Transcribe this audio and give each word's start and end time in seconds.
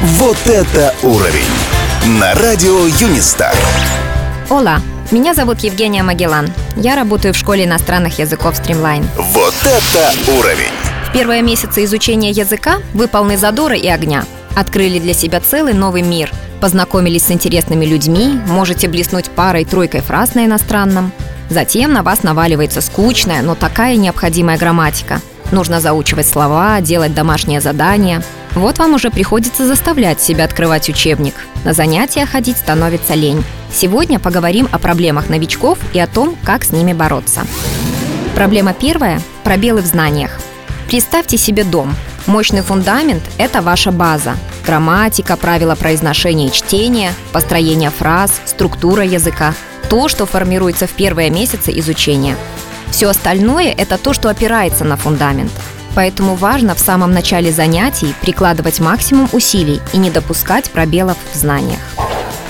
Вот 0.00 0.36
это 0.46 0.94
уровень! 1.02 1.42
На 2.20 2.32
радио 2.34 2.86
Юнистар. 3.00 3.52
Ола, 4.48 4.80
меня 5.10 5.34
зовут 5.34 5.58
Евгения 5.58 6.04
Магеллан. 6.04 6.52
Я 6.76 6.94
работаю 6.94 7.34
в 7.34 7.36
школе 7.36 7.64
иностранных 7.64 8.20
языков 8.20 8.60
Streamline. 8.60 9.04
Вот 9.16 9.54
это 9.64 10.12
уровень! 10.38 10.70
В 11.08 11.12
первые 11.12 11.42
месяцы 11.42 11.82
изучения 11.82 12.30
языка 12.30 12.76
вы 12.94 13.08
полны 13.08 13.36
задора 13.36 13.74
и 13.74 13.88
огня. 13.88 14.24
Открыли 14.54 15.00
для 15.00 15.14
себя 15.14 15.40
целый 15.40 15.74
новый 15.74 16.02
мир. 16.02 16.30
Познакомились 16.60 17.24
с 17.24 17.32
интересными 17.32 17.84
людьми, 17.84 18.40
можете 18.46 18.86
блеснуть 18.86 19.30
парой-тройкой 19.30 20.02
фраз 20.02 20.36
на 20.36 20.46
иностранном. 20.46 21.10
Затем 21.50 21.92
на 21.92 22.04
вас 22.04 22.22
наваливается 22.22 22.82
скучная, 22.82 23.42
но 23.42 23.56
такая 23.56 23.96
необходимая 23.96 24.58
грамматика. 24.58 25.20
Нужно 25.50 25.80
заучивать 25.80 26.28
слова, 26.28 26.80
делать 26.80 27.14
домашние 27.14 27.60
задания. 27.60 28.22
Вот 28.54 28.78
вам 28.78 28.94
уже 28.94 29.10
приходится 29.10 29.66
заставлять 29.66 30.20
себя 30.20 30.44
открывать 30.44 30.88
учебник. 30.88 31.34
На 31.64 31.72
занятия 31.72 32.26
ходить 32.26 32.58
становится 32.58 33.14
лень. 33.14 33.44
Сегодня 33.72 34.18
поговорим 34.18 34.68
о 34.72 34.78
проблемах 34.78 35.28
новичков 35.28 35.78
и 35.92 36.00
о 36.00 36.06
том, 36.06 36.36
как 36.44 36.64
с 36.64 36.72
ними 36.72 36.92
бороться. 36.92 37.42
Проблема 38.34 38.72
первая– 38.72 39.20
пробелы 39.44 39.82
в 39.82 39.86
знаниях. 39.86 40.38
Представьте 40.88 41.36
себе 41.36 41.64
дом. 41.64 41.94
Мощный 42.26 42.62
фундамент– 42.62 43.22
это 43.38 43.62
ваша 43.62 43.90
база. 43.90 44.34
Грамматика, 44.66 45.36
правила 45.36 45.74
произношения 45.74 46.48
и 46.48 46.52
чтения, 46.52 47.12
построение 47.32 47.90
фраз, 47.90 48.40
структура 48.44 49.04
языка– 49.04 49.54
то, 49.88 50.08
что 50.08 50.26
формируется 50.26 50.86
в 50.86 50.90
первые 50.90 51.30
месяцы 51.30 51.72
изучения. 51.78 52.36
Все 52.90 53.08
остальное– 53.08 53.72
это 53.76 53.98
то, 53.98 54.12
что 54.12 54.28
опирается 54.28 54.84
на 54.84 54.96
фундамент. 54.96 55.52
Поэтому 55.94 56.34
важно 56.34 56.74
в 56.74 56.78
самом 56.78 57.12
начале 57.12 57.52
занятий 57.52 58.14
прикладывать 58.20 58.80
максимум 58.80 59.28
усилий 59.32 59.80
и 59.92 59.98
не 59.98 60.10
допускать 60.10 60.70
пробелов 60.70 61.16
в 61.32 61.36
знаниях. 61.36 61.80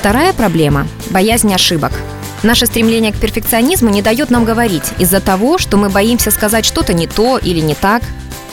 Вторая 0.00 0.32
проблема– 0.32 0.86
боязнь 1.10 1.52
ошибок. 1.52 1.92
Наше 2.42 2.66
стремление 2.66 3.12
к 3.12 3.18
перфекционизму 3.18 3.88
не 3.88 4.02
дает 4.02 4.30
нам 4.30 4.44
говорить 4.44 4.84
из-за 4.98 5.20
того, 5.20 5.58
что 5.58 5.76
мы 5.76 5.88
боимся 5.88 6.30
сказать 6.30 6.64
что-то 6.64 6.92
не 6.92 7.06
то 7.06 7.38
или 7.38 7.60
не 7.60 7.74
так. 7.74 8.02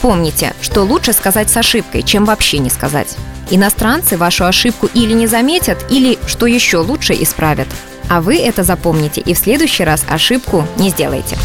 Помните, 0.00 0.54
что 0.60 0.82
лучше 0.82 1.12
сказать 1.12 1.50
с 1.50 1.56
ошибкой, 1.56 2.02
чем 2.02 2.24
вообще 2.24 2.58
не 2.58 2.70
сказать. 2.70 3.16
Иностранцы 3.50 4.16
вашу 4.16 4.46
ошибку 4.46 4.88
или 4.94 5.12
не 5.12 5.26
заметят, 5.26 5.84
или, 5.90 6.18
что 6.26 6.46
еще 6.46 6.78
лучше, 6.78 7.14
исправят. 7.14 7.68
А 8.08 8.20
вы 8.20 8.36
это 8.36 8.62
запомните 8.62 9.20
и 9.20 9.34
в 9.34 9.38
следующий 9.38 9.84
раз 9.84 10.04
ошибку 10.08 10.66
не 10.76 10.90
сделаете. 10.90 11.36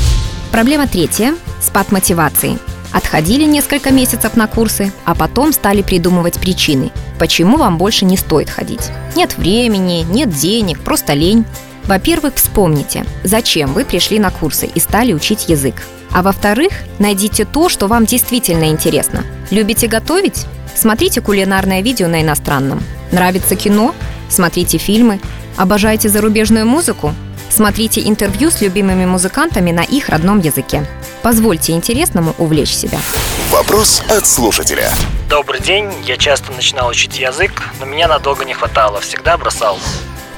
Проблема 0.52 0.88
третья– 0.88 1.36
спад 1.62 1.92
мотивации. 1.92 2.58
Отходили 2.92 3.44
несколько 3.44 3.92
месяцев 3.92 4.36
на 4.36 4.48
курсы, 4.48 4.92
а 5.06 5.14
потом 5.14 5.54
стали 5.54 5.84
придумывать 5.84 6.40
причины, 6.40 6.92
почему 7.20 7.58
вам 7.58 7.78
больше 7.78 8.04
не 8.04 8.18
стоит 8.18 8.50
ходить. 8.50 8.90
Нет 9.16 9.38
времени, 9.38 10.06
нет 10.10 10.32
денег, 10.32 10.80
просто 10.80 11.14
лень. 11.14 11.46
Во-первых, 11.86 12.36
вспомните, 12.36 13.06
зачем 13.24 13.74
вы 13.74 13.86
пришли 13.86 14.18
на 14.18 14.32
курсы 14.32 14.66
и 14.66 14.80
стали 14.80 15.14
учить 15.14 15.50
язык. 15.50 15.76
А 16.12 16.24
во-вторых, 16.24 16.74
найдите 16.98 17.46
то, 17.46 17.70
что 17.70 17.88
вам 17.88 18.06
действительно 18.06 18.66
интересно. 18.66 19.24
Любите 19.52 19.88
готовить? 19.88 20.48
Смотрите 20.76 21.22
кулинарное 21.22 21.82
видео 21.82 22.08
на 22.08 22.24
иностранном. 22.24 22.82
Нравится 23.12 23.56
кино? 23.56 23.94
Смотрите 24.30 24.80
фильмы. 24.80 25.20
Обожаете 25.58 26.10
зарубежную 26.10 26.66
музыку? 26.66 27.14
Смотрите 27.50 28.08
интервью 28.08 28.52
с 28.52 28.62
любимыми 28.62 29.06
музыкантами 29.06 29.72
на 29.72 29.82
их 29.82 30.10
родном 30.10 30.40
языке. 30.40 30.86
Позвольте 31.22 31.74
интересному 31.74 32.36
увлечь 32.38 32.74
себя. 32.74 33.00
Вопрос 33.52 34.02
от 34.10 34.26
слушателя. 34.26 34.92
Добрый 35.30 35.60
день. 35.60 35.92
Я 36.06 36.18
часто 36.18 36.52
начинал 36.52 36.90
учить 36.90 37.20
язык, 37.20 37.52
но 37.80 37.86
меня 37.86 38.08
надолго 38.08 38.46
не 38.46 38.54
хватало. 38.54 39.02
Всегда 39.02 39.38
бросал. 39.38 39.78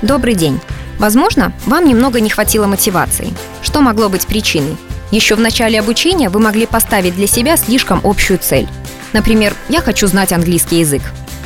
Добрый 0.01 0.33
день. 0.33 0.59
Возможно, 0.97 1.51
вам 1.65 1.85
немного 1.85 2.19
не 2.19 2.29
хватило 2.29 2.67
мотивации. 2.67 3.33
Что 3.61 3.81
могло 3.81 4.07
быть 4.09 4.25
причиной? 4.27 4.77
Еще 5.11 5.35
в 5.35 5.39
начале 5.39 5.79
обучения 5.79 6.29
вы 6.29 6.39
могли 6.39 6.65
поставить 6.65 7.15
для 7.15 7.27
себя 7.27 7.57
слишком 7.57 7.99
общую 8.03 8.39
цель. 8.39 8.67
Например, 9.11 9.53
я 9.67 9.81
хочу 9.81 10.07
знать 10.07 10.31
английский 10.31 10.79
язык. 10.79 11.01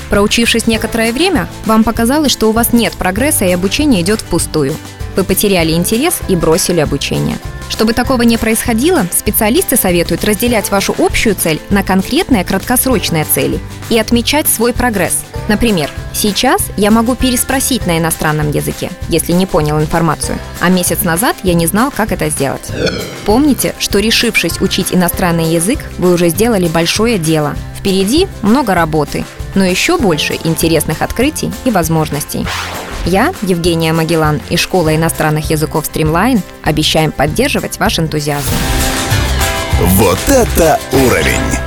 Проучившись 0.09 0.67
некоторое 0.67 1.11
время, 1.11 1.47
вам 1.65 1.83
показалось, 1.83 2.31
что 2.31 2.47
у 2.47 2.51
вас 2.51 2.73
нет 2.73 2.93
прогресса 2.93 3.45
и 3.45 3.51
обучение 3.51 4.01
идет 4.01 4.21
впустую. 4.21 4.75
Вы 5.15 5.23
потеряли 5.23 5.71
интерес 5.71 6.19
и 6.27 6.35
бросили 6.35 6.79
обучение. 6.79 7.37
Чтобы 7.69 7.93
такого 7.93 8.21
не 8.21 8.37
происходило, 8.37 9.05
специалисты 9.11 9.75
советуют 9.75 10.23
разделять 10.23 10.69
вашу 10.69 10.95
общую 10.97 11.35
цель 11.35 11.59
на 11.69 11.83
конкретные 11.83 12.43
краткосрочные 12.43 13.25
цели 13.25 13.59
и 13.89 13.97
отмечать 13.99 14.47
свой 14.47 14.73
прогресс. 14.73 15.23
Например, 15.47 15.89
сейчас 16.13 16.61
я 16.77 16.89
могу 16.89 17.15
переспросить 17.15 17.85
на 17.85 17.97
иностранном 17.97 18.51
языке, 18.51 18.89
если 19.09 19.31
не 19.31 19.45
понял 19.45 19.79
информацию, 19.79 20.39
а 20.59 20.69
месяц 20.69 21.03
назад 21.03 21.35
я 21.43 21.53
не 21.53 21.67
знал, 21.67 21.91
как 21.95 22.11
это 22.11 22.29
сделать. 22.29 22.71
Помните, 23.25 23.75
что 23.79 23.99
решившись 23.99 24.59
учить 24.59 24.91
иностранный 24.91 25.45
язык, 25.53 25.79
вы 25.97 26.13
уже 26.13 26.29
сделали 26.29 26.67
большое 26.67 27.19
дело. 27.19 27.55
Впереди 27.77 28.27
много 28.41 28.73
работы, 28.73 29.23
но 29.53 29.63
еще 29.63 29.97
больше 29.97 30.37
интересных 30.43 31.01
открытий 31.01 31.51
и 31.63 31.71
возможностей. 31.71 32.45
Я, 33.05 33.33
Евгения 33.43 33.93
Магеллан 33.93 34.41
и 34.49 34.57
Школа 34.57 34.95
иностранных 34.95 35.49
языков 35.51 35.85
Streamline 35.91 36.41
обещаем 36.63 37.11
поддерживать 37.11 37.79
ваш 37.79 37.99
энтузиазм. 37.99 38.49
Вот 39.79 40.19
это 40.27 40.79
уровень! 40.91 41.64